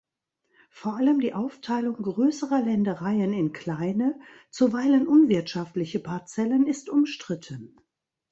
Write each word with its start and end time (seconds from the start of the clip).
Vor 0.71 0.95
allem 0.97 1.19
die 1.19 1.35
Aufteilung 1.35 1.93
größerer 2.01 2.63
Ländereien 2.63 3.33
in 3.33 3.53
kleine, 3.53 4.19
zuweilen 4.49 5.07
unwirtschaftliche 5.07 5.99
Parzellen 5.99 6.65
ist 6.65 6.89
umstritten. 6.89 7.79